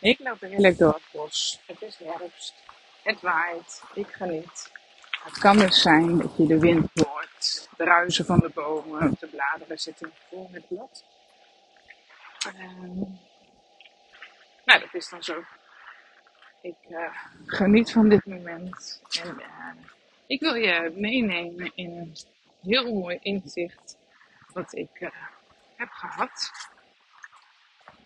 Ik 0.00 0.18
loop 0.18 0.40
heerlijk 0.40 0.78
door 0.78 0.92
het 0.94 1.02
bos. 1.12 1.60
Het 1.66 1.82
is 1.82 1.96
herfst. 1.96 2.54
Het 3.02 3.20
waait. 3.20 3.82
Ik 3.94 4.06
geniet. 4.06 4.70
Het 5.24 5.38
kan 5.38 5.58
dus 5.58 5.80
zijn 5.82 6.18
dat 6.18 6.36
je 6.36 6.46
de 6.46 6.58
wind 6.58 6.90
hoort, 6.94 7.68
de 7.76 7.84
ruizen 7.84 8.24
van 8.24 8.38
de 8.38 8.50
bomen, 8.54 9.16
de 9.20 9.26
bladeren 9.26 9.78
zitten 9.78 10.12
vol 10.28 10.48
met 10.52 10.68
blad. 10.68 11.04
Ehm, 12.46 12.98
nou, 14.64 14.80
dat 14.80 14.94
is 14.94 15.08
dan 15.08 15.22
zo. 15.22 15.44
Ik 16.62 16.76
eh, 16.88 17.16
geniet 17.46 17.92
van 17.92 18.08
dit 18.08 18.26
moment 18.26 19.02
en 19.22 19.40
eh, 19.40 19.74
ik 20.26 20.40
wil 20.40 20.54
je 20.54 20.92
meenemen 20.94 21.72
in 21.74 21.96
een 21.96 22.16
heel 22.62 22.94
mooi 22.94 23.18
inzicht 23.22 23.96
wat 24.52 24.74
ik 24.74 25.00
eh, 25.00 25.10
heb 25.76 25.90
gehad. 25.90 26.50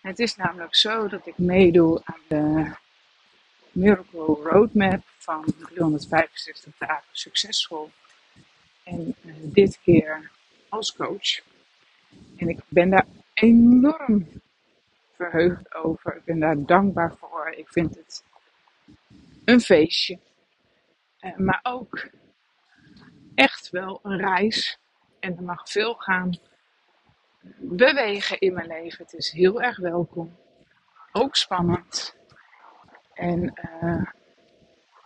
Het 0.03 0.19
is 0.19 0.35
namelijk 0.35 0.75
zo 0.75 1.07
dat 1.07 1.27
ik 1.27 1.37
meedoe 1.37 2.01
aan 2.03 2.21
de 2.27 2.71
Miracle 3.71 4.49
Roadmap 4.49 5.01
van 5.17 5.45
365 5.57 6.73
dagen 6.77 7.07
succesvol. 7.11 7.91
En 8.83 9.15
uh, 9.21 9.33
dit 9.41 9.79
keer 9.83 10.31
als 10.69 10.95
coach. 10.95 11.39
En 12.37 12.49
ik 12.49 12.59
ben 12.67 12.89
daar 12.89 13.05
enorm 13.33 14.27
verheugd 15.15 15.73
over. 15.75 16.15
Ik 16.15 16.23
ben 16.23 16.39
daar 16.39 16.65
dankbaar 16.65 17.15
voor. 17.19 17.53
Ik 17.57 17.67
vind 17.67 17.95
het 17.95 18.23
een 19.45 19.61
feestje. 19.61 20.19
Uh, 21.19 21.35
maar 21.37 21.59
ook 21.63 22.07
echt 23.35 23.69
wel 23.69 23.99
een 24.03 24.17
reis. 24.17 24.77
En 25.19 25.37
er 25.37 25.43
mag 25.43 25.69
veel 25.69 25.93
gaan 25.93 26.39
bewegen 27.57 28.39
in 28.39 28.53
mijn 28.53 28.67
leven. 28.67 29.03
Het 29.03 29.13
is 29.13 29.31
heel 29.31 29.61
erg 29.61 29.77
welkom. 29.77 30.35
Ook 31.11 31.35
spannend. 31.35 32.15
En 33.13 33.41
uh, 33.41 34.05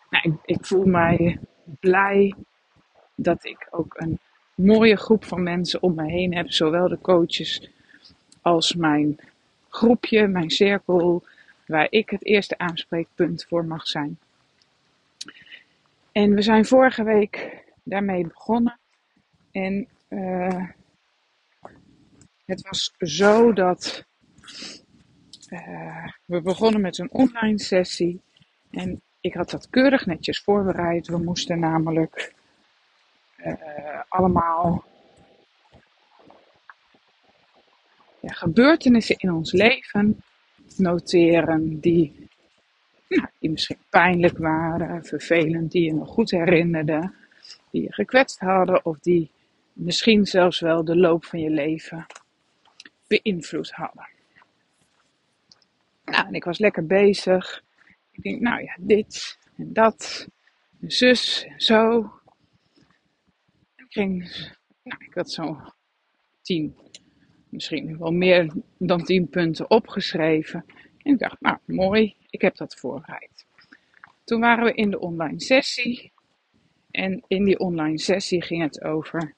nou, 0.09 0.37
ik, 0.45 0.65
voel 0.65 0.85
mij 0.85 1.39
blij 1.79 2.35
dat 3.15 3.45
ik 3.45 3.67
ook 3.71 3.93
een 3.97 4.19
mooie 4.55 4.95
groep 4.95 5.25
van 5.25 5.43
mensen 5.43 5.81
om 5.81 5.95
me 5.95 6.11
heen 6.11 6.35
heb. 6.35 6.51
Zowel 6.51 6.87
de 6.87 7.01
coaches 7.01 7.69
als 8.41 8.75
mijn 8.75 9.19
groepje, 9.69 10.27
mijn 10.27 10.49
cirkel, 10.49 11.23
waar 11.65 11.87
ik 11.89 12.09
het 12.09 12.25
eerste 12.25 12.57
aanspreekpunt 12.57 13.45
voor 13.45 13.65
mag 13.65 13.87
zijn. 13.87 14.19
En 16.11 16.33
we 16.33 16.41
zijn 16.41 16.65
vorige 16.65 17.03
week 17.03 17.63
daarmee 17.83 18.27
begonnen. 18.27 18.79
En 19.51 19.87
uh, 20.09 20.69
het 22.47 22.61
was 22.61 22.93
zo 22.97 23.53
dat 23.53 24.05
uh, 25.49 26.07
we 26.25 26.41
begonnen 26.41 26.81
met 26.81 26.97
een 26.97 27.11
online 27.11 27.59
sessie. 27.59 28.21
En 28.71 29.01
ik 29.21 29.33
had 29.33 29.49
dat 29.49 29.69
keurig 29.69 30.05
netjes 30.05 30.39
voorbereid. 30.39 31.07
We 31.07 31.17
moesten 31.17 31.59
namelijk 31.59 32.33
uh, 33.37 33.53
allemaal 34.07 34.83
ja, 38.19 38.31
gebeurtenissen 38.31 39.17
in 39.17 39.31
ons 39.31 39.51
leven 39.51 40.21
noteren 40.77 41.79
die, 41.79 42.29
nou, 43.07 43.27
die 43.39 43.49
misschien 43.49 43.79
pijnlijk 43.89 44.37
waren, 44.37 45.05
vervelend, 45.05 45.71
die 45.71 45.83
je 45.83 45.93
nog 45.93 46.09
goed 46.09 46.31
herinnerde, 46.31 47.13
die 47.71 47.81
je 47.81 47.93
gekwetst 47.93 48.39
hadden 48.39 48.85
of 48.85 48.99
die 48.99 49.31
misschien 49.73 50.25
zelfs 50.25 50.59
wel 50.59 50.83
de 50.83 50.95
loop 50.95 51.25
van 51.25 51.39
je 51.39 51.49
leven 51.49 52.05
beïnvloed 53.07 53.71
hadden. 53.71 54.07
Nou, 56.05 56.27
en 56.27 56.33
ik 56.33 56.43
was 56.43 56.57
lekker 56.57 56.85
bezig. 56.85 57.63
Ik 58.11 58.23
denk, 58.23 58.41
nou 58.41 58.63
ja, 58.63 58.77
dit 58.79 59.37
en 59.55 59.73
dat, 59.73 60.27
en 60.81 60.91
zus 60.91 61.45
en 61.45 61.61
zo. 61.61 61.99
Ik 63.75 63.85
ging, 63.89 64.19
nou, 64.83 65.03
ik 65.05 65.13
had 65.13 65.31
zo 65.31 65.61
tien, 66.41 66.77
misschien 67.49 67.97
wel 67.97 68.11
meer 68.11 68.53
dan 68.77 69.03
tien 69.03 69.29
punten 69.29 69.69
opgeschreven. 69.69 70.65
En 70.97 71.13
ik 71.13 71.19
dacht, 71.19 71.41
nou, 71.41 71.57
mooi, 71.65 72.15
ik 72.29 72.41
heb 72.41 72.55
dat 72.55 72.75
voorbereid. 72.75 73.45
Toen 74.23 74.39
waren 74.39 74.65
we 74.65 74.73
in 74.73 74.89
de 74.89 74.99
online 74.99 75.41
sessie. 75.41 76.11
En 76.91 77.23
in 77.27 77.43
die 77.43 77.59
online 77.59 77.99
sessie 77.99 78.41
ging 78.41 78.61
het 78.61 78.83
over, 78.83 79.33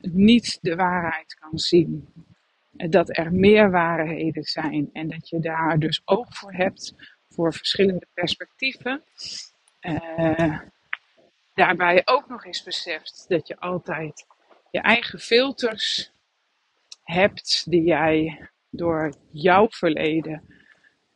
niet 0.02 0.58
de 0.62 0.76
waarheid 0.76 1.38
kan 1.40 1.60
zien. 1.60 2.14
Dat 2.72 3.18
er 3.18 3.34
meer 3.34 3.72
waarheden 3.72 4.44
zijn 4.44 4.90
en 4.94 5.08
dat 5.08 5.30
je 5.30 5.40
daar 5.40 5.80
dus 5.80 6.02
oog 6.06 6.38
voor 6.38 6.54
hebt 6.54 6.94
voor 7.30 7.54
verschillende 7.54 8.08
perspectieven. 8.14 9.04
Uh, 9.82 10.60
daarbij 11.54 12.02
ook 12.06 12.28
nog 12.28 12.46
eens 12.46 12.64
beseft 12.64 13.26
dat 13.28 13.48
je 13.48 13.60
altijd 13.60 14.26
je 14.72 14.80
eigen 14.80 15.20
filters 15.20 16.12
hebt 17.04 17.66
die 17.70 17.84
jij 17.84 18.50
door 18.70 19.14
jouw 19.32 19.68
verleden 19.70 20.44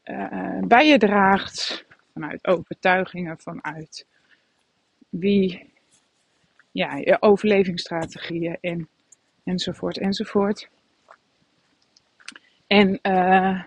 uh, 0.03 0.59
bij 0.61 0.87
je 0.87 0.97
draagt 0.97 1.84
vanuit 2.15 2.47
overtuigingen, 2.47 3.39
vanuit 3.39 4.05
wie, 5.09 5.73
ja, 6.71 7.17
overlevingsstrategieën 7.19 8.57
en, 8.61 8.89
enzovoort, 9.43 9.97
enzovoort. 9.97 10.69
En 12.67 12.99
uh, 13.01 13.63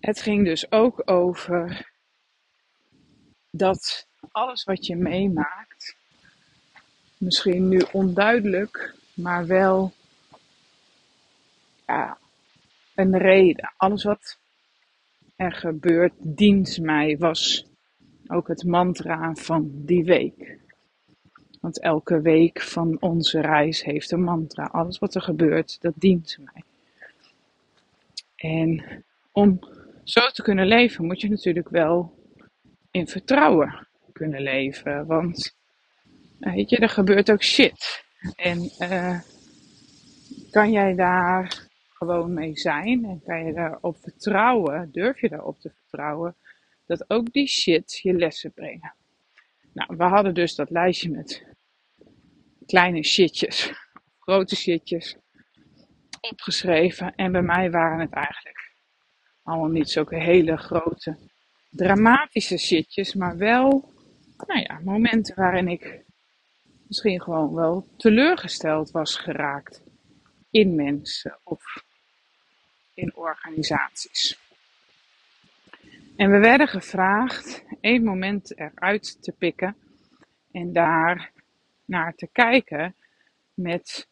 het 0.00 0.20
ging 0.20 0.44
dus 0.44 0.70
ook 0.72 1.10
over 1.10 1.92
dat 3.50 4.06
alles 4.30 4.64
wat 4.64 4.86
je 4.86 4.96
meemaakt, 4.96 5.96
misschien 7.18 7.68
nu 7.68 7.82
onduidelijk, 7.92 8.94
maar 9.14 9.46
wel 9.46 9.92
een 12.94 13.18
reden. 13.18 13.72
Alles 13.76 14.04
wat 14.04 14.38
er 15.36 15.52
gebeurt 15.52 16.12
dient 16.18 16.78
mij 16.78 17.16
was 17.18 17.66
ook 18.26 18.48
het 18.48 18.64
mantra 18.64 19.34
van 19.34 19.70
die 19.74 20.04
week. 20.04 20.58
Want 21.60 21.80
elke 21.80 22.20
week 22.20 22.60
van 22.60 22.96
onze 23.00 23.40
reis 23.40 23.84
heeft 23.84 24.10
een 24.10 24.22
mantra. 24.22 24.64
Alles 24.64 24.98
wat 24.98 25.14
er 25.14 25.22
gebeurt, 25.22 25.80
dat 25.80 25.94
dient 25.96 26.38
mij. 26.44 26.62
En 28.36 28.84
om 29.32 29.58
zo 30.04 30.20
te 30.26 30.42
kunnen 30.42 30.66
leven, 30.66 31.04
moet 31.04 31.20
je 31.20 31.28
natuurlijk 31.28 31.68
wel 31.68 32.18
in 32.90 33.08
vertrouwen 33.08 33.86
kunnen 34.12 34.42
leven. 34.42 35.06
Want 35.06 35.56
weet 36.38 36.70
je, 36.70 36.76
er 36.76 36.88
gebeurt 36.88 37.30
ook 37.30 37.42
shit. 37.42 38.04
En 38.36 38.70
uh, 38.78 39.20
kan 40.50 40.72
jij 40.72 40.94
daar 40.94 41.68
gewoon 41.94 42.34
mee 42.34 42.56
zijn 42.56 43.04
en 43.04 43.22
kan 43.22 43.44
je 43.46 43.52
daarop 43.52 43.96
vertrouwen, 43.96 44.92
durf 44.92 45.20
je 45.20 45.28
daarop 45.28 45.60
te 45.60 45.70
vertrouwen, 45.70 46.36
dat 46.86 47.10
ook 47.10 47.32
die 47.32 47.46
shit 47.46 47.98
je 48.02 48.12
lessen 48.12 48.52
brengen. 48.52 48.94
Nou, 49.72 49.96
we 49.96 50.04
hadden 50.04 50.34
dus 50.34 50.54
dat 50.54 50.70
lijstje 50.70 51.10
met 51.10 51.46
kleine 52.66 53.04
shitjes, 53.04 53.72
grote 54.18 54.56
shitjes 54.56 55.16
opgeschreven. 56.20 57.14
En 57.14 57.32
bij 57.32 57.42
mij 57.42 57.70
waren 57.70 58.00
het 58.00 58.12
eigenlijk 58.12 58.72
allemaal 59.42 59.70
niet 59.70 59.90
zulke 59.90 60.16
hele 60.16 60.56
grote, 60.56 61.18
dramatische 61.70 62.58
shitjes, 62.58 63.14
maar 63.14 63.36
wel, 63.36 63.92
nou 64.46 64.60
ja, 64.60 64.80
momenten 64.84 65.34
waarin 65.34 65.68
ik 65.68 66.04
misschien 66.86 67.20
gewoon 67.20 67.54
wel 67.54 67.86
teleurgesteld 67.96 68.90
was 68.90 69.16
geraakt 69.16 69.82
in 70.50 70.74
mensen 70.74 71.40
of 71.44 71.62
in 72.94 73.16
organisaties. 73.16 74.38
En 76.16 76.30
we 76.30 76.38
werden 76.38 76.68
gevraagd 76.68 77.64
één 77.80 78.04
moment 78.04 78.58
eruit 78.58 79.22
te 79.22 79.32
pikken 79.32 79.76
en 80.52 80.72
daar 80.72 81.32
naar 81.84 82.14
te 82.14 82.28
kijken 82.32 82.94
met 83.54 84.08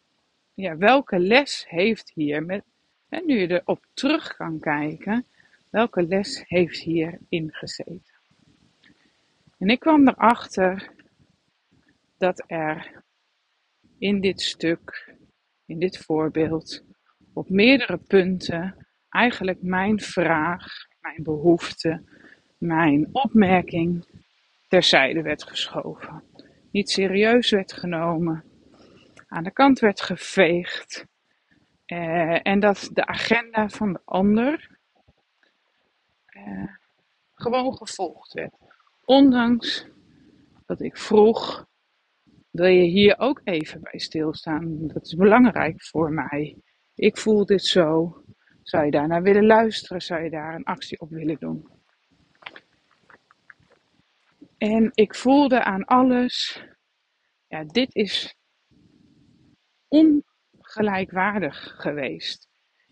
ja, 0.53 0.77
welke 0.77 1.19
les 1.19 1.65
heeft 1.69 2.11
hier, 2.13 2.43
met, 2.43 2.63
en 3.09 3.25
nu 3.25 3.39
je 3.39 3.47
erop 3.47 3.85
terug 3.93 4.35
kan 4.35 4.59
kijken, 4.59 5.25
welke 5.69 6.01
les 6.01 6.43
heeft 6.47 6.79
hierin 6.79 7.49
gezeten. 7.51 8.13
En 9.57 9.69
ik 9.69 9.79
kwam 9.79 10.07
erachter 10.07 10.91
dat 12.17 12.43
er 12.47 13.03
in 13.97 14.21
dit 14.21 14.41
stuk, 14.41 15.13
in 15.65 15.79
dit 15.79 15.97
voorbeeld, 15.97 16.83
op 17.33 17.49
meerdere 17.49 17.97
punten 17.97 18.87
eigenlijk 19.09 19.61
mijn 19.61 19.99
vraag, 19.99 20.65
mijn 21.01 21.23
behoefte, 21.23 22.03
mijn 22.57 23.09
opmerking 23.11 24.05
terzijde 24.67 25.21
werd 25.21 25.43
geschoven. 25.43 26.23
niet 26.71 26.89
serieus 26.89 27.49
werd 27.49 27.73
genomen, 27.73 28.43
aan 29.27 29.43
de 29.43 29.51
kant 29.51 29.79
werd 29.79 30.01
geveegd. 30.01 31.05
Uh, 31.87 32.47
en 32.47 32.59
dat 32.59 32.89
de 32.93 33.05
agenda 33.05 33.69
van 33.69 33.93
de 33.93 33.99
ander 34.05 34.77
uh, 36.37 36.67
gewoon 37.33 37.77
gevolgd 37.77 38.33
werd. 38.33 38.53
Ondanks 39.05 39.87
dat 40.65 40.81
ik 40.81 40.97
vroeg, 40.97 41.65
wil 42.51 42.65
je 42.65 42.83
hier 42.83 43.19
ook 43.19 43.41
even 43.43 43.81
bij 43.81 43.99
stilstaan? 43.99 44.87
Dat 44.87 45.05
is 45.05 45.15
belangrijk 45.15 45.83
voor 45.83 46.11
mij. 46.11 46.57
Ik 46.95 47.17
voel 47.17 47.45
dit 47.45 47.65
zo. 47.65 48.17
Zou 48.61 48.85
je 48.85 48.91
daar 48.91 49.07
naar 49.07 49.21
willen 49.21 49.45
luisteren? 49.45 50.01
Zou 50.01 50.23
je 50.23 50.29
daar 50.29 50.55
een 50.55 50.63
actie 50.63 50.99
op 50.99 51.09
willen 51.09 51.39
doen? 51.39 51.67
En 54.57 54.91
ik 54.93 55.15
voelde 55.15 55.63
aan 55.63 55.85
alles, 55.85 56.63
ja, 57.47 57.63
dit 57.63 57.95
is 57.95 58.35
ongelijkwaardig 59.87 61.75
geweest. 61.77 62.47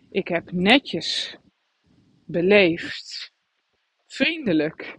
Ik 0.10 0.28
heb 0.28 0.52
netjes, 0.52 1.38
beleefd, 2.26 3.34
vriendelijk 4.08 4.98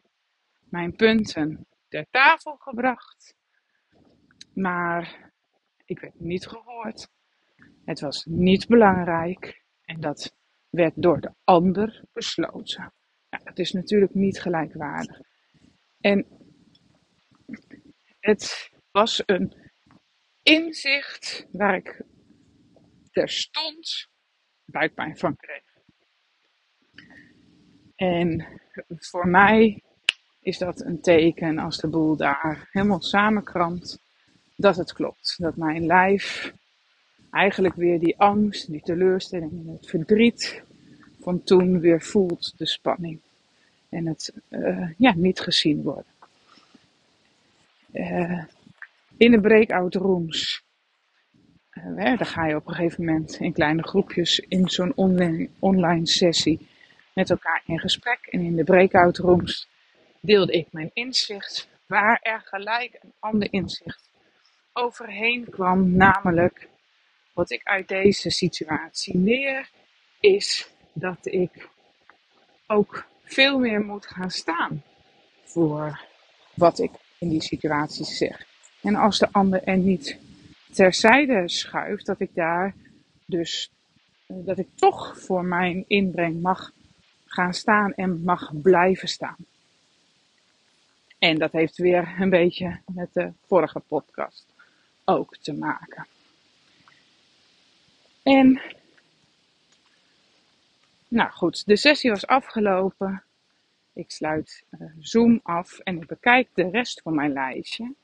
mijn 0.60 0.96
punten 0.96 1.66
ter 1.88 2.06
tafel 2.10 2.56
gebracht. 2.56 3.34
Maar 4.54 5.32
ik 5.84 6.00
werd 6.00 6.20
niet 6.20 6.46
gehoord. 6.46 7.08
Het 7.84 8.00
was 8.00 8.24
niet 8.24 8.66
belangrijk 8.66 9.64
en 9.84 10.00
dat 10.00 10.36
werd 10.70 10.92
door 10.96 11.20
de 11.20 11.34
ander 11.44 12.02
besloten. 12.12 12.92
Nou, 13.30 13.44
dat 13.44 13.58
is 13.58 13.72
natuurlijk 13.72 14.14
niet 14.14 14.40
gelijkwaardig. 14.40 15.20
En 16.00 16.26
het 18.20 18.70
was 18.90 19.22
een 19.26 19.70
inzicht 20.42 21.46
waar 21.52 21.74
ik 21.74 22.02
terstond 23.10 24.08
buikpijn 24.64 25.18
van 25.18 25.36
kreeg. 25.36 25.70
En 27.96 28.60
voor 28.88 29.28
mij 29.28 29.82
is 30.40 30.58
dat 30.58 30.80
een 30.80 31.00
teken 31.00 31.58
als 31.58 31.76
de 31.76 31.88
boel 31.88 32.16
daar 32.16 32.68
helemaal 32.70 33.02
samenkrampt, 33.02 33.98
dat 34.56 34.76
het 34.76 34.92
klopt. 34.92 35.34
Dat 35.38 35.56
mijn 35.56 35.86
lijf 35.86 36.52
eigenlijk 37.32 37.74
weer 37.74 37.98
die 37.98 38.18
angst, 38.18 38.70
die 38.70 38.82
teleurstelling 38.82 39.72
het 39.72 39.88
verdriet 39.88 40.62
van 41.20 41.42
toen 41.42 41.80
weer 41.80 42.02
voelt, 42.02 42.54
de 42.56 42.66
spanning. 42.66 43.20
En 43.88 44.06
het 44.06 44.32
uh, 44.48 44.90
ja, 44.98 45.14
niet 45.16 45.40
gezien 45.40 45.82
worden. 45.82 46.12
Uh, 47.92 48.44
in 49.16 49.30
de 49.30 49.40
breakout 49.40 49.94
rooms. 49.94 50.62
Uh, 51.72 51.94
daar 51.96 52.26
ga 52.26 52.46
je 52.46 52.56
op 52.56 52.66
een 52.66 52.74
gegeven 52.74 53.04
moment 53.04 53.36
in 53.36 53.52
kleine 53.52 53.82
groepjes 53.82 54.38
in 54.38 54.68
zo'n 54.68 54.92
online, 54.94 55.48
online 55.58 56.06
sessie 56.06 56.66
met 57.14 57.30
elkaar 57.30 57.62
in 57.66 57.78
gesprek. 57.78 58.26
En 58.30 58.40
in 58.40 58.56
de 58.56 58.64
breakout 58.64 59.16
rooms 59.16 59.68
deelde 60.20 60.52
ik 60.52 60.66
mijn 60.70 60.90
inzicht, 60.92 61.68
waar 61.86 62.18
er 62.22 62.40
gelijk 62.44 62.98
een 63.02 63.12
ander 63.18 63.52
inzicht 63.52 64.10
overheen 64.72 65.50
kwam, 65.50 65.96
namelijk 65.96 66.68
wat 67.32 67.50
ik 67.50 67.60
uit 67.64 67.88
deze 67.88 68.30
situatie 68.30 69.18
leer, 69.18 69.70
is 70.20 70.70
dat 70.92 71.18
ik 71.26 71.68
ook 72.66 73.06
veel 73.24 73.58
meer 73.58 73.80
moet 73.80 74.06
gaan 74.06 74.30
staan 74.30 74.82
voor 75.44 76.00
wat 76.54 76.78
ik 76.78 76.90
in 77.18 77.28
die 77.28 77.42
situatie 77.42 78.04
zeg. 78.04 78.46
En 78.82 78.94
als 78.94 79.18
de 79.18 79.28
ander 79.32 79.62
er 79.62 79.76
niet 79.76 80.18
terzijde 80.72 81.48
schuift, 81.48 82.06
dat 82.06 82.20
ik 82.20 82.34
daar 82.34 82.74
dus, 83.24 83.70
dat 84.26 84.58
ik 84.58 84.68
toch 84.74 85.20
voor 85.20 85.44
mijn 85.44 85.84
inbreng 85.86 86.40
mag 86.40 86.72
gaan 87.26 87.54
staan 87.54 87.94
en 87.94 88.22
mag 88.22 88.50
blijven 88.62 89.08
staan. 89.08 89.36
En 91.18 91.38
dat 91.38 91.52
heeft 91.52 91.76
weer 91.76 92.14
een 92.18 92.30
beetje 92.30 92.80
met 92.86 93.08
de 93.12 93.32
vorige 93.46 93.80
podcast 93.80 94.46
ook 95.04 95.36
te 95.36 95.52
maken. 95.52 96.06
En, 98.22 98.60
nou 101.08 101.30
goed, 101.30 101.66
de 101.66 101.76
sessie 101.76 102.10
was 102.10 102.26
afgelopen. 102.26 103.22
Ik 103.92 104.10
sluit 104.10 104.64
uh, 104.70 104.90
Zoom 105.00 105.40
af 105.42 105.78
en 105.78 105.96
ik 105.96 106.06
bekijk 106.06 106.48
de 106.54 106.68
rest 106.70 107.00
van 107.02 107.14
mijn 107.14 107.32
lijstje. 107.32 107.94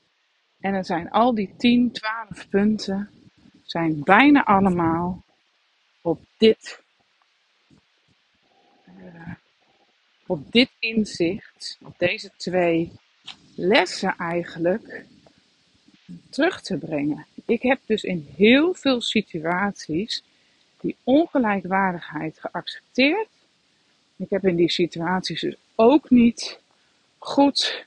En 0.59 0.73
er 0.73 0.85
zijn 0.85 1.09
al 1.09 1.35
die 1.35 1.53
10, 1.57 1.91
12 1.91 2.49
punten, 2.49 3.09
zijn 3.63 4.03
bijna 4.03 4.45
allemaal 4.45 5.23
op 6.01 6.19
dit 6.37 6.81
uh, 8.97 9.33
op 10.29 10.51
dit 10.51 10.69
inzicht, 10.79 11.77
op 11.81 11.99
deze 11.99 12.31
twee 12.37 12.91
lessen 13.55 14.15
eigenlijk, 14.17 15.05
terug 16.29 16.61
te 16.61 16.77
brengen. 16.77 17.25
Ik 17.49 17.61
heb 17.61 17.79
dus 17.85 18.03
in 18.03 18.27
heel 18.35 18.73
veel 18.73 19.01
situaties 19.01 20.23
die 20.79 20.95
ongelijkwaardigheid 21.03 22.39
geaccepteerd. 22.39 23.27
Ik 24.15 24.29
heb 24.29 24.45
in 24.45 24.55
die 24.55 24.69
situaties 24.69 25.41
dus 25.41 25.55
ook 25.75 26.09
niet 26.09 26.59
goed 27.17 27.85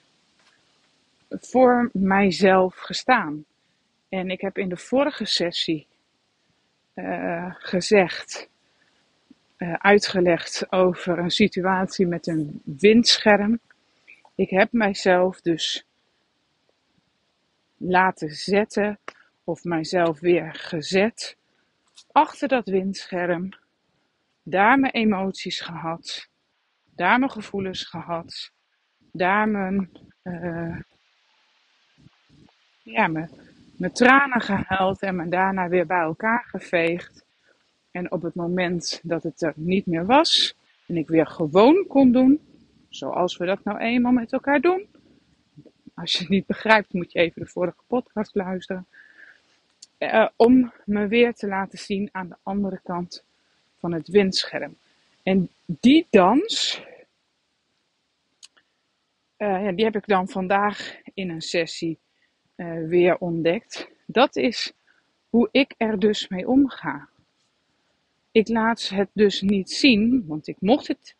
voor 1.28 1.90
mijzelf 1.92 2.76
gestaan. 2.76 3.44
En 4.08 4.30
ik 4.30 4.40
heb 4.40 4.58
in 4.58 4.68
de 4.68 4.76
vorige 4.76 5.24
sessie 5.24 5.86
uh, 6.94 7.54
gezegd 7.58 8.48
uh, 9.58 9.74
uitgelegd 9.74 10.72
over 10.72 11.18
een 11.18 11.30
situatie 11.30 12.06
met 12.06 12.26
een 12.26 12.60
windscherm. 12.64 13.58
Ik 14.34 14.50
heb 14.50 14.72
mijzelf 14.72 15.40
dus 15.40 15.84
laten 17.76 18.30
zetten 18.30 18.98
of 19.44 19.64
mijzelf 19.64 20.20
weer 20.20 20.54
gezet 20.54 21.36
achter 22.12 22.48
dat 22.48 22.68
windscherm. 22.68 23.48
Daar 24.42 24.78
mijn 24.78 24.92
emoties 24.92 25.60
gehad, 25.60 26.28
daar 26.94 27.18
mijn 27.18 27.30
gevoelens 27.30 27.84
gehad, 27.84 28.52
daar 29.12 29.48
mijn, 29.48 29.90
uh, 30.22 30.80
ja, 32.82 33.06
mijn, 33.06 33.30
tranen 33.92 34.40
gehuild 34.40 35.00
en 35.00 35.16
me 35.16 35.28
daarna 35.28 35.68
weer 35.68 35.86
bij 35.86 36.00
elkaar 36.00 36.44
geveegd. 36.48 37.24
En 37.90 38.12
op 38.12 38.22
het 38.22 38.34
moment 38.34 39.00
dat 39.02 39.22
het 39.22 39.42
er 39.42 39.52
niet 39.56 39.86
meer 39.86 40.06
was 40.06 40.56
en 40.86 40.96
ik 40.96 41.08
weer 41.08 41.26
gewoon 41.26 41.84
kon 41.88 42.12
doen, 42.12 42.40
zoals 42.88 43.36
we 43.36 43.46
dat 43.46 43.64
nou 43.64 43.78
eenmaal 43.78 44.12
met 44.12 44.32
elkaar 44.32 44.60
doen. 44.60 44.86
Als 45.94 46.12
je 46.12 46.18
het 46.18 46.28
niet 46.28 46.46
begrijpt, 46.46 46.92
moet 46.92 47.12
je 47.12 47.18
even 47.18 47.42
de 47.42 47.48
vorige 47.48 47.82
podcast 47.86 48.34
luisteren. 48.34 48.86
Uh, 50.02 50.28
om 50.36 50.72
me 50.84 51.06
weer 51.06 51.34
te 51.34 51.46
laten 51.46 51.78
zien 51.78 52.08
aan 52.12 52.28
de 52.28 52.36
andere 52.42 52.80
kant 52.84 53.24
van 53.78 53.92
het 53.92 54.08
windscherm. 54.08 54.76
En 55.22 55.48
die 55.66 56.06
dans, 56.10 56.82
ja, 59.36 59.72
die 59.72 59.84
heb 59.84 59.96
ik 59.96 60.06
dan 60.06 60.28
vandaag 60.28 60.96
in 61.14 61.30
een 61.30 61.42
sessie 61.42 61.98
uh, 62.56 62.88
weer 62.88 63.16
ontdekt. 63.18 63.88
Dat 64.06 64.36
is 64.36 64.72
hoe 65.28 65.48
ik 65.50 65.74
er 65.76 65.98
dus 65.98 66.28
mee 66.28 66.48
omga 66.48 67.08
ik 68.32 68.48
laat 68.48 68.88
het 68.88 69.08
dus 69.12 69.40
niet 69.40 69.70
zien, 69.70 70.24
want 70.26 70.46
ik 70.46 70.56
mocht 70.60 70.88
het 70.88 71.16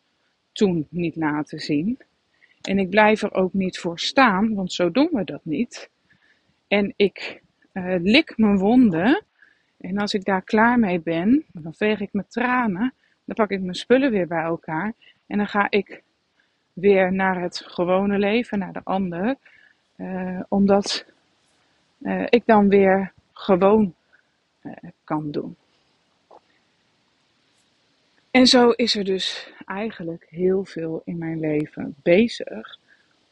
toen 0.51 0.87
niet 0.89 1.15
laten 1.15 1.59
zien. 1.59 1.99
En 2.61 2.79
ik 2.79 2.89
blijf 2.89 3.21
er 3.21 3.33
ook 3.33 3.53
niet 3.53 3.79
voor 3.79 3.99
staan, 3.99 4.53
want 4.53 4.73
zo 4.73 4.91
doen 4.91 5.09
we 5.11 5.23
dat 5.23 5.45
niet. 5.45 5.89
En 6.67 6.93
ik 6.95 7.42
uh, 7.73 7.95
lik 8.01 8.37
mijn 8.37 8.57
wonden. 8.57 9.23
En 9.77 9.97
als 9.97 10.13
ik 10.13 10.25
daar 10.25 10.41
klaar 10.41 10.79
mee 10.79 10.99
ben, 10.99 11.45
dan 11.51 11.73
veeg 11.73 11.99
ik 11.99 12.09
mijn 12.13 12.27
tranen. 12.27 12.93
Dan 13.25 13.35
pak 13.35 13.49
ik 13.49 13.61
mijn 13.61 13.75
spullen 13.75 14.11
weer 14.11 14.27
bij 14.27 14.43
elkaar. 14.43 14.93
En 15.27 15.37
dan 15.37 15.47
ga 15.47 15.67
ik 15.69 16.03
weer 16.73 17.13
naar 17.13 17.41
het 17.41 17.63
gewone 17.65 18.17
leven, 18.17 18.59
naar 18.59 18.73
de 18.73 18.81
ander. 18.83 19.35
Uh, 19.97 20.39
omdat 20.47 21.05
uh, 21.99 22.25
ik 22.29 22.45
dan 22.45 22.69
weer 22.69 23.13
gewoon 23.33 23.95
kan 25.03 25.31
doen. 25.31 25.55
En 28.31 28.47
zo 28.47 28.69
is 28.69 28.95
er 28.95 29.03
dus 29.03 29.53
eigenlijk 29.65 30.25
heel 30.29 30.65
veel 30.65 31.01
in 31.05 31.17
mijn 31.17 31.39
leven 31.39 31.95
bezig, 32.03 32.79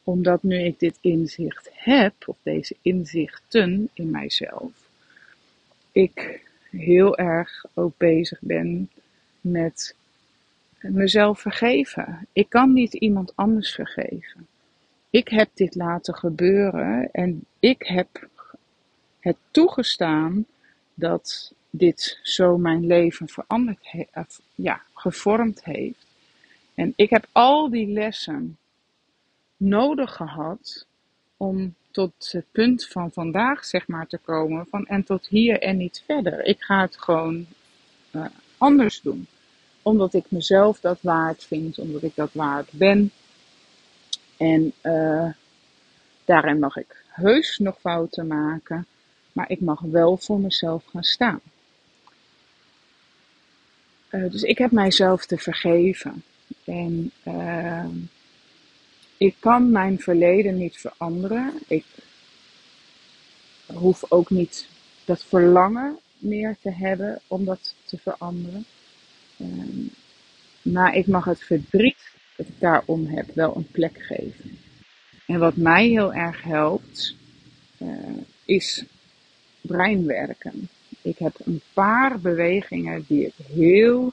omdat 0.04 0.42
nu 0.42 0.58
ik 0.58 0.78
dit 0.78 0.98
inzicht 1.00 1.70
heb, 1.72 2.14
of 2.26 2.36
deze 2.42 2.76
inzichten 2.82 3.88
in 3.92 4.10
mijzelf, 4.10 4.70
ik 5.92 6.40
heel 6.70 7.16
erg 7.16 7.64
ook 7.74 7.96
bezig 7.96 8.38
ben 8.40 8.90
met 9.40 9.94
mezelf 10.80 11.40
vergeven. 11.40 12.26
Ik 12.32 12.48
kan 12.48 12.72
niet 12.72 12.94
iemand 12.94 13.36
anders 13.36 13.74
vergeven. 13.74 14.46
Ik 15.10 15.28
heb 15.28 15.48
dit 15.54 15.74
laten 15.74 16.14
gebeuren 16.14 17.08
en 17.12 17.44
ik 17.58 17.82
heb 17.82 18.28
het 19.20 19.36
toegestaan 19.50 20.46
dat 20.94 21.52
dit 21.70 22.18
zo 22.22 22.58
mijn 22.58 22.86
leven 22.86 23.28
veranderd 23.28 23.88
heeft, 23.88 24.40
ja, 24.54 24.82
gevormd 24.94 25.64
heeft. 25.64 26.06
En 26.74 26.92
ik 26.96 27.10
heb 27.10 27.26
al 27.32 27.70
die 27.70 27.86
lessen 27.86 28.56
nodig 29.62 30.12
gehad 30.16 30.86
om 31.36 31.74
tot 31.90 32.28
het 32.32 32.44
punt 32.50 32.86
van 32.86 33.12
vandaag, 33.12 33.64
zeg 33.64 33.86
maar, 33.86 34.06
te 34.06 34.18
komen. 34.18 34.66
Van 34.70 34.86
en 34.86 35.04
tot 35.04 35.26
hier 35.26 35.60
en 35.60 35.76
niet 35.76 36.02
verder. 36.06 36.44
Ik 36.44 36.62
ga 36.62 36.80
het 36.80 36.98
gewoon 36.98 37.46
uh, 38.12 38.24
anders 38.58 39.00
doen. 39.00 39.26
Omdat 39.82 40.14
ik 40.14 40.24
mezelf 40.28 40.80
dat 40.80 40.98
waard 41.00 41.44
vind, 41.44 41.78
omdat 41.78 42.02
ik 42.02 42.14
dat 42.14 42.32
waard 42.32 42.72
ben. 42.72 43.10
En 44.36 44.72
uh, 44.82 45.30
daarin 46.24 46.58
mag 46.58 46.76
ik 46.76 47.04
heus 47.08 47.58
nog 47.58 47.78
fouten 47.80 48.26
maken, 48.26 48.86
maar 49.32 49.50
ik 49.50 49.60
mag 49.60 49.80
wel 49.80 50.16
voor 50.16 50.40
mezelf 50.40 50.84
gaan 50.84 51.02
staan. 51.02 51.40
Uh, 54.10 54.30
dus 54.30 54.42
ik 54.42 54.58
heb 54.58 54.70
mijzelf 54.70 55.26
te 55.26 55.38
vergeven. 55.38 56.22
En 56.64 57.10
uh, 57.24 57.84
ik 59.22 59.36
kan 59.38 59.70
mijn 59.70 59.98
verleden 59.98 60.56
niet 60.56 60.76
veranderen. 60.76 61.52
Ik 61.66 61.84
hoef 63.66 64.04
ook 64.08 64.30
niet 64.30 64.68
dat 65.04 65.24
verlangen 65.24 65.98
meer 66.18 66.56
te 66.62 66.70
hebben 66.70 67.20
om 67.26 67.44
dat 67.44 67.74
te 67.84 67.98
veranderen. 67.98 68.64
Um, 69.40 69.90
maar 70.62 70.96
ik 70.96 71.06
mag 71.06 71.24
het 71.24 71.42
verdriet 71.42 72.10
dat 72.36 72.46
ik 72.46 72.60
daarom 72.60 73.06
heb 73.06 73.34
wel 73.34 73.56
een 73.56 73.68
plek 73.70 73.98
geven. 74.02 74.58
En 75.26 75.38
wat 75.38 75.56
mij 75.56 75.88
heel 75.88 76.14
erg 76.14 76.42
helpt, 76.42 77.14
uh, 77.78 77.88
is 78.44 78.84
breinwerken. 79.60 80.68
Ik 81.02 81.18
heb 81.18 81.34
een 81.44 81.60
paar 81.72 82.20
bewegingen 82.20 83.04
die 83.08 83.26
ik 83.26 83.34
heel 83.54 84.12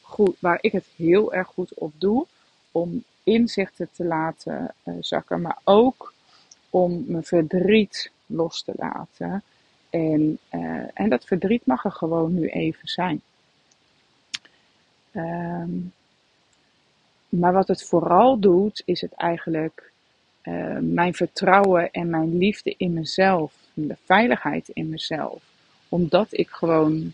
goed, 0.00 0.36
waar 0.38 0.58
ik 0.60 0.72
het 0.72 0.86
heel 0.96 1.34
erg 1.34 1.46
goed 1.46 1.74
op 1.74 1.92
doe. 1.98 2.26
Om 2.72 3.04
inzichten 3.28 3.88
te 3.92 4.04
laten 4.04 4.74
uh, 4.84 4.94
zakken, 5.00 5.40
maar 5.40 5.58
ook 5.64 6.14
om 6.70 7.04
mijn 7.06 7.24
verdriet 7.24 8.10
los 8.26 8.62
te 8.62 8.72
laten. 8.76 9.42
En, 9.90 10.38
uh, 10.52 10.82
en 10.94 11.08
dat 11.08 11.24
verdriet 11.24 11.66
mag 11.66 11.84
er 11.84 11.92
gewoon 11.92 12.34
nu 12.34 12.48
even 12.48 12.88
zijn. 12.88 13.20
Um, 15.12 15.92
maar 17.28 17.52
wat 17.52 17.68
het 17.68 17.84
vooral 17.84 18.38
doet, 18.38 18.82
is 18.84 19.00
het 19.00 19.12
eigenlijk 19.12 19.92
uh, 20.42 20.78
mijn 20.80 21.14
vertrouwen 21.14 21.90
en 21.90 22.10
mijn 22.10 22.38
liefde 22.38 22.74
in 22.76 22.92
mezelf, 22.92 23.54
de 23.74 23.96
veiligheid 24.04 24.68
in 24.68 24.88
mezelf. 24.88 25.42
Omdat 25.88 26.26
ik 26.30 26.48
gewoon 26.48 27.12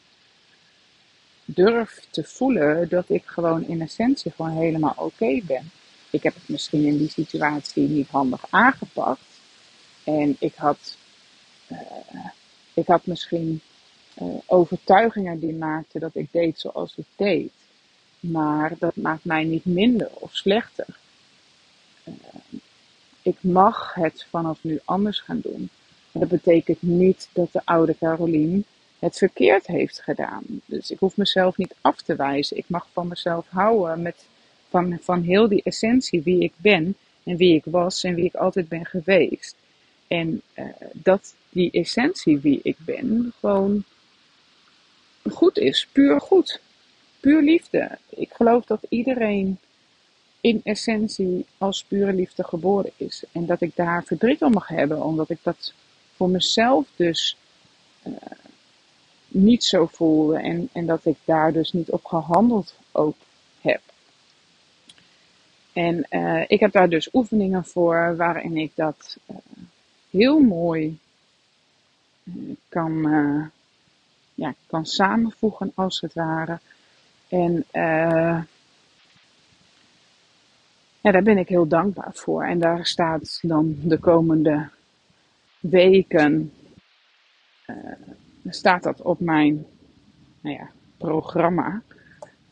durf 1.45 2.07
te 2.11 2.25
voelen 2.25 2.89
dat 2.89 3.09
ik 3.09 3.23
gewoon 3.25 3.67
in 3.67 3.81
essentie 3.81 4.31
gewoon 4.31 4.57
helemaal 4.57 4.95
oké 4.97 5.41
ben. 5.43 5.71
Ik 6.15 6.23
heb 6.23 6.35
het 6.35 6.49
misschien 6.49 6.85
in 6.85 6.99
die 6.99 7.09
situatie 7.09 7.89
niet 7.89 8.09
handig 8.09 8.45
aangepakt. 8.51 9.41
En 10.05 10.37
ik 10.39 10.55
had, 10.55 10.97
uh, 11.69 11.79
ik 12.75 12.87
had 12.87 13.07
misschien 13.07 13.61
uh, 14.23 14.35
overtuigingen 14.47 15.39
die 15.39 15.55
maakten 15.55 16.01
dat 16.01 16.15
ik 16.15 16.33
deed 16.33 16.61
zoals 16.61 16.95
ik 16.97 17.07
deed. 17.17 17.53
Maar 18.21 18.73
dat 18.79 18.97
maakt 18.97 19.25
mij 19.25 19.45
niet 19.45 19.65
minder 19.65 20.11
of 20.13 20.35
slechter. 20.35 20.87
Uh, 22.05 22.15
ik 23.23 23.37
mag 23.41 23.95
het 23.95 24.27
vanaf 24.31 24.59
nu 24.61 24.81
anders 24.85 25.21
gaan 25.21 25.41
doen. 25.43 25.69
Dat 26.13 26.29
betekent 26.29 26.83
niet 26.83 27.29
dat 27.33 27.53
de 27.53 27.61
oude 27.65 27.97
Caroline 27.99 28.63
het 28.99 29.19
verkeerd 29.19 29.67
heeft 29.67 30.03
gedaan. 30.03 30.45
Dus 30.67 30.91
ik 30.91 30.99
hoef 30.99 31.17
mezelf 31.17 31.57
niet 31.57 31.75
af 31.81 32.03
te 32.03 32.17
wijzen. 32.17 32.57
Ik 32.57 32.65
mag 32.69 32.87
van 32.93 33.09
mezelf 33.09 33.47
houden 33.49 34.03
met, 34.03 34.27
van, 34.75 34.99
van 35.01 35.23
heel 35.23 35.49
die 35.49 35.63
essentie 35.63 36.23
wie 36.23 36.41
ik 36.41 36.53
ben 36.57 36.97
en 37.23 37.37
wie 37.37 37.55
ik 37.55 37.65
was 37.65 38.05
en 38.05 38.15
wie 38.15 38.25
ik 38.25 38.35
altijd 38.35 38.69
ben 38.69 38.87
geweest. 38.87 39.57
En 40.09 40.43
uh, 40.55 40.65
dat 40.93 41.35
die 41.51 41.71
essentie 41.71 42.39
wie 42.39 42.61
ik 42.63 42.77
ben 42.79 43.33
gewoon 43.41 43.85
goed 45.23 45.59
is, 45.59 45.89
puur 45.93 46.21
goed 46.21 46.61
puur 47.21 47.43
liefde. 47.43 47.99
Ik 48.09 48.33
geloof 48.33 48.65
dat 48.65 48.81
iedereen 48.89 49.59
in 50.41 50.61
essentie 50.65 51.47
als 51.59 51.85
pure 51.85 52.13
liefde 52.13 52.45
geboren 52.45 52.91
is. 52.97 53.25
En 53.33 53.47
dat 53.47 53.61
ik 53.61 53.77
daar 53.77 54.05
verdriet 54.05 54.43
om 54.43 54.53
mag 54.53 54.69
hebben, 54.69 55.03
omdat 55.03 55.31
ik 55.31 55.39
dat 55.43 55.73
voor 56.17 56.29
mezelf 56.29 56.87
dus 56.97 57.37
uh, 58.07 58.15
niet 59.29 59.65
zo 59.65 59.87
voelde. 59.87 60.39
En, 60.39 60.69
en 60.73 60.87
dat 60.87 61.05
ik 61.05 61.17
daar 61.25 61.53
dus 61.53 61.73
niet 61.73 61.91
op 61.91 62.05
gehandeld 62.05 62.75
ook 62.93 63.17
heb. 63.61 63.81
En 65.75 66.07
uh, 66.11 66.45
ik 66.47 66.61
heb 66.61 66.73
daar 66.73 66.89
dus 66.89 67.09
oefeningen 67.13 67.65
voor 67.65 68.17
waarin 68.17 68.57
ik 68.57 68.73
dat 68.75 69.17
uh, 69.31 69.37
heel 70.11 70.41
mooi 70.41 70.99
kan, 72.69 73.03
ja, 74.35 74.55
kan 74.67 74.87
samenvoegen 74.87 75.73
als 75.75 76.01
het 76.01 76.15
ware. 76.15 76.59
En 77.29 77.65
ja, 81.01 81.11
daar 81.11 81.23
ben 81.23 81.39
ik 81.39 81.49
heel 81.49 81.67
dankbaar 81.67 82.15
voor. 82.15 82.45
En 82.45 82.59
daar 82.59 82.87
staat 82.87 83.39
dan 83.43 83.77
de 83.83 83.99
komende 83.99 84.69
weken, 85.61 86.53
staat 88.49 88.83
dat 88.83 89.03
op 89.03 89.21
mijn 89.21 89.67
nou 90.41 90.57
ja, 90.57 90.71
programma. 90.97 91.83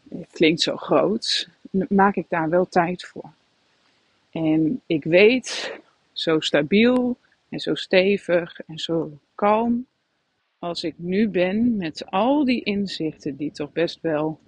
Het 0.09 0.31
klinkt 0.33 0.61
zo 0.61 0.76
groot. 0.76 1.49
Maak 1.88 2.17
ik 2.17 2.26
daar 2.29 2.49
wel 2.49 2.69
tijd 2.69 3.05
voor. 3.05 3.33
En 4.31 4.83
ik 4.87 5.05
weet, 5.05 5.79
zo 6.12 6.41
stabiel 6.41 7.19
en 7.49 7.59
zo 7.59 7.75
stevig 7.75 8.61
en 8.61 8.79
zo 8.79 9.19
kalm 9.35 9.87
als 10.59 10.85
ik 10.85 10.95
nu 10.97 11.29
ben 11.29 11.76
met 11.76 12.07
al 12.11 12.45
die 12.45 12.62
inzichten 12.62 13.37
die 13.37 13.52
toch 13.52 13.73
best 13.73 14.00
wel 14.00 14.41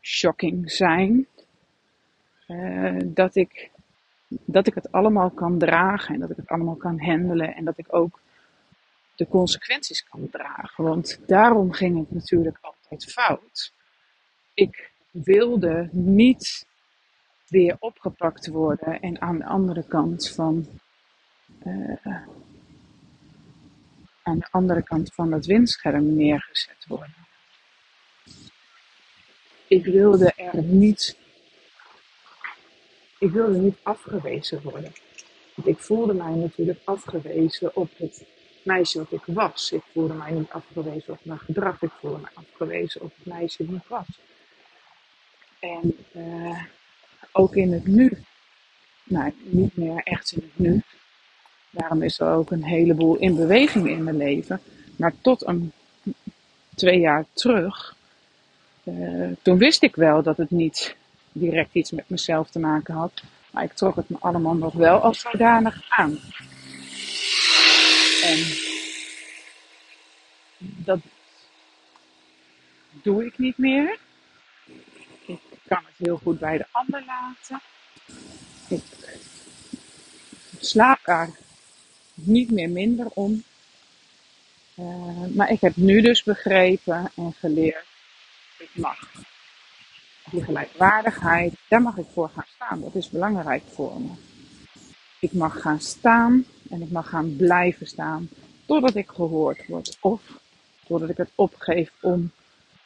shocking 0.00 0.70
zijn. 0.70 1.26
Uh, 2.48 3.00
dat, 3.04 3.34
ik, 3.34 3.70
dat 4.28 4.66
ik 4.66 4.74
het 4.74 4.92
allemaal 4.92 5.30
kan 5.30 5.58
dragen 5.58 6.14
en 6.14 6.20
dat 6.20 6.30
ik 6.30 6.36
het 6.36 6.48
allemaal 6.48 6.76
kan 6.76 7.00
handelen 7.00 7.54
en 7.54 7.64
dat 7.64 7.78
ik 7.78 7.86
ook 7.94 8.20
de 9.14 9.28
consequenties 9.28 10.04
kan 10.04 10.28
dragen. 10.30 10.84
Want 10.84 11.20
daarom 11.26 11.72
ging 11.72 11.98
het 11.98 12.10
natuurlijk 12.10 12.58
altijd 12.60 13.12
fout. 13.12 13.72
Ik 14.54 14.91
wilde 15.12 15.88
niet 15.92 16.66
weer 17.48 17.76
opgepakt 17.78 18.46
worden 18.46 19.00
en 19.00 19.20
aan 19.20 19.38
de 19.38 19.44
andere 19.44 19.84
kant 19.86 20.30
van. 20.30 20.66
Uh, 21.64 22.16
aan 24.22 24.38
de 24.38 24.48
andere 24.50 24.82
kant 24.82 25.14
van 25.14 25.32
het 25.32 25.46
windscherm 25.46 26.14
neergezet 26.14 26.86
worden 26.88 27.22
ik 29.72 29.84
wilde 29.84 30.32
er 30.36 30.62
niet, 30.62 31.16
ik 33.18 33.30
wilde 33.30 33.58
niet 33.58 33.76
afgewezen 33.82 34.62
worden. 34.62 34.92
Ik 35.64 35.78
voelde 35.78 36.14
mij 36.14 36.34
natuurlijk 36.34 36.78
afgewezen 36.84 37.76
op 37.76 37.90
het 37.96 38.24
meisje 38.62 38.98
wat 38.98 39.12
ik 39.12 39.22
was. 39.26 39.72
Ik 39.72 39.82
voelde 39.92 40.14
mij 40.14 40.30
niet 40.30 40.50
afgewezen 40.50 41.12
op 41.12 41.18
mijn 41.22 41.38
gedrag. 41.38 41.82
Ik 41.82 41.90
voelde 42.00 42.18
mij 42.18 42.30
afgewezen 42.34 43.00
op 43.00 43.12
het 43.16 43.26
meisje 43.26 43.66
die 43.66 43.76
ik 43.76 43.88
was. 43.88 44.06
En 45.62 45.96
uh, 46.16 46.62
ook 47.32 47.56
in 47.56 47.72
het 47.72 47.86
nu. 47.86 48.18
Nou, 49.04 49.32
niet 49.42 49.76
meer 49.76 50.00
echt 50.04 50.32
in 50.32 50.42
het 50.42 50.58
nu. 50.58 50.82
Daarom 51.70 52.02
is 52.02 52.20
er 52.20 52.28
ook 52.28 52.50
een 52.50 52.64
heleboel 52.64 53.16
in 53.16 53.36
beweging 53.36 53.88
in 53.88 54.04
mijn 54.04 54.16
leven. 54.16 54.60
Maar 54.96 55.12
tot 55.20 55.46
een 55.46 55.72
twee 56.74 56.98
jaar 56.98 57.24
terug 57.32 57.96
uh, 58.84 59.30
toen 59.42 59.58
wist 59.58 59.82
ik 59.82 59.96
wel 59.96 60.22
dat 60.22 60.36
het 60.36 60.50
niet 60.50 60.96
direct 61.32 61.74
iets 61.74 61.90
met 61.90 62.08
mezelf 62.08 62.50
te 62.50 62.58
maken 62.58 62.94
had. 62.94 63.22
Maar 63.50 63.64
ik 63.64 63.72
trok 63.72 63.96
het 63.96 64.08
me 64.08 64.16
allemaal 64.20 64.54
nog 64.54 64.72
wel 64.72 65.00
als 65.00 65.20
zodanig 65.20 65.86
aan. 65.88 66.18
En 68.24 68.38
dat 70.58 71.00
doe 73.02 73.26
ik 73.26 73.38
niet 73.38 73.58
meer. 73.58 73.98
Kan 75.68 75.84
het 75.84 75.94
heel 75.96 76.20
goed 76.22 76.38
bij 76.38 76.58
de 76.58 76.66
ander 76.70 77.04
laten. 77.06 77.60
Ik 78.68 78.82
slaap 80.60 80.98
daar 81.04 81.30
niet 82.14 82.50
meer 82.50 82.70
minder 82.70 83.06
om. 83.06 83.42
Uh, 84.74 85.26
maar 85.34 85.50
ik 85.50 85.60
heb 85.60 85.76
nu 85.76 86.00
dus 86.00 86.22
begrepen 86.22 87.10
en 87.16 87.32
geleerd 87.32 87.84
ik 88.58 88.70
mag. 88.72 89.12
Die 90.30 90.44
gelijkwaardigheid, 90.44 91.54
daar 91.68 91.82
mag 91.82 91.96
ik 91.96 92.06
voor 92.12 92.28
gaan 92.28 92.46
staan. 92.54 92.80
Dat 92.80 92.94
is 92.94 93.10
belangrijk 93.10 93.62
voor 93.72 94.00
me. 94.00 94.10
Ik 95.18 95.32
mag 95.32 95.60
gaan 95.60 95.80
staan 95.80 96.44
en 96.70 96.82
ik 96.82 96.90
mag 96.90 97.08
gaan 97.08 97.36
blijven 97.36 97.86
staan 97.86 98.28
Doordat 98.66 98.94
ik 98.94 99.08
gehoord 99.08 99.66
word. 99.66 99.96
Of 100.00 100.22
doordat 100.86 101.08
ik 101.08 101.16
het 101.16 101.30
opgeef 101.34 101.92
om 102.00 102.32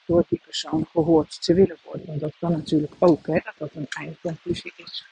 door 0.07 0.25
die 0.29 0.41
persoon 0.45 0.87
gehoord 0.91 1.43
te 1.43 1.55
willen 1.55 1.79
worden. 1.85 2.07
Want 2.07 2.21
dat 2.21 2.35
kan 2.39 2.53
natuurlijk 2.53 2.93
ook, 2.99 3.27
hè, 3.27 3.41
dat 3.45 3.55
dat 3.59 3.71
een 3.75 3.87
eindconclusie 3.89 4.73
is. 4.77 5.07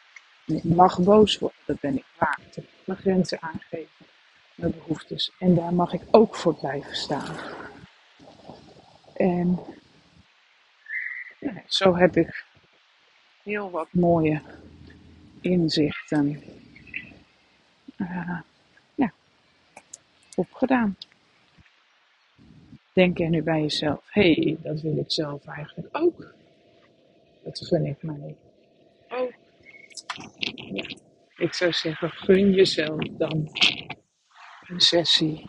En 0.47 0.57
ik 0.57 0.65
mag 0.65 0.99
boos 0.99 1.39
worden, 1.39 1.59
dat 1.65 1.81
ben 1.81 1.97
ik 1.97 2.05
waard. 2.19 2.57
Ik 2.57 2.65
mijn 2.85 2.99
grenzen 2.99 3.43
aangeven, 3.43 4.07
mijn 4.55 4.71
behoeftes. 4.73 5.33
En 5.39 5.55
daar 5.55 5.75
mag 5.75 5.93
ik 5.93 6.03
ook 6.11 6.37
voor 6.37 6.55
blijven 6.55 6.97
staan. 6.97 7.37
En 9.15 9.59
ja, 11.39 11.63
zo 11.67 11.97
heb 11.97 12.17
ik 12.17 12.45
heel 13.43 13.71
wat 13.71 13.89
mooie 13.91 14.43
inzichten 15.41 16.43
uh, 17.97 18.39
ja, 18.95 19.13
opgedaan. 20.35 20.97
Denk 22.95 23.19
er 23.19 23.29
nu 23.29 23.43
bij 23.43 23.61
jezelf, 23.61 24.01
hé, 24.11 24.33
hey, 24.33 24.57
dat 24.63 24.81
wil 24.81 24.97
ik 24.97 25.11
zelf 25.11 25.47
eigenlijk 25.47 25.89
ook. 25.97 26.35
Dat 27.43 27.67
gun 27.67 27.87
ik 27.87 28.03
mij 28.03 28.37
ook. 29.11 29.33
Ja. 30.73 30.97
Ik 31.37 31.55
zou 31.55 31.73
zeggen, 31.73 32.11
gun 32.11 32.51
jezelf 32.51 33.01
dan 33.11 33.51
een 34.67 34.81
sessie 34.81 35.45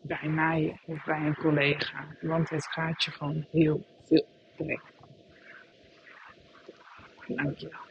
bij 0.00 0.28
mij 0.28 0.80
of 0.86 1.04
bij 1.04 1.20
een 1.20 1.36
collega. 1.36 2.16
Want 2.20 2.50
het 2.50 2.66
gaat 2.66 3.04
je 3.04 3.10
gewoon 3.10 3.46
heel 3.50 3.86
veel 4.04 4.26
brengen. 4.56 4.82
Dankjewel. 7.26 7.83